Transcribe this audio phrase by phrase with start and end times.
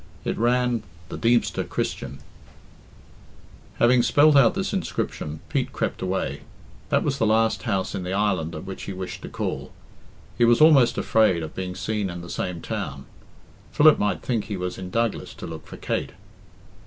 [0.25, 2.21] It ran The Deemster Christian.
[3.75, 6.41] Having spelt out this inscription, Pete crept away.
[6.89, 9.71] That was the last house in the island at which he wished to call.
[10.39, 13.05] He was almost afraid of being seen in the same town.
[13.71, 16.13] Philip might think he was in Douglas to look for Kate.